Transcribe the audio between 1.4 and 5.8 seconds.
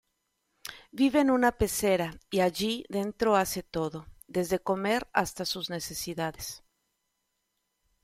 pecera y allí dentro hace todo, desde comer hasta sus